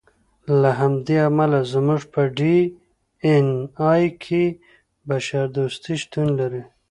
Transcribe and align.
له 0.61 0.69
همدې 0.79 1.15
امله 1.29 1.59
زموږ 1.73 2.01
په 2.13 2.21
ډي 2.37 2.57
اېن 3.25 3.47
اې 3.89 4.05
کې 4.23 4.43
بشر 5.09 5.43
دوستي 5.55 5.93
شتون 6.01 6.27
لري. 6.39 6.63